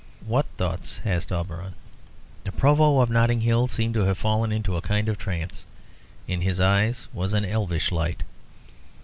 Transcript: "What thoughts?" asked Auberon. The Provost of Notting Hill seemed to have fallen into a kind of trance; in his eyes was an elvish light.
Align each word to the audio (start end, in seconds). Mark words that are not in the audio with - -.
"What 0.25 0.47
thoughts?" 0.57 0.99
asked 1.05 1.31
Auberon. 1.31 1.75
The 2.43 2.51
Provost 2.51 3.03
of 3.03 3.11
Notting 3.13 3.41
Hill 3.41 3.67
seemed 3.67 3.93
to 3.93 4.05
have 4.05 4.17
fallen 4.17 4.51
into 4.51 4.75
a 4.75 4.81
kind 4.81 5.07
of 5.07 5.19
trance; 5.19 5.63
in 6.27 6.41
his 6.41 6.59
eyes 6.59 7.07
was 7.13 7.35
an 7.35 7.45
elvish 7.45 7.91
light. 7.91 8.23